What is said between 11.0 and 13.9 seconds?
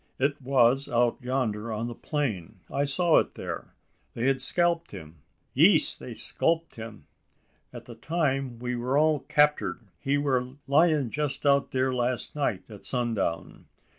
jest out theer last night at sundown.